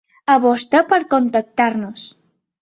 A 0.35 0.37
vostè 0.45 0.81
per 0.93 0.99
contactar-nos. 1.11 2.09